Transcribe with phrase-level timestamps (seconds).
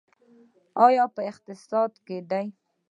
[0.97, 2.41] دا په اقتصاد کې ده.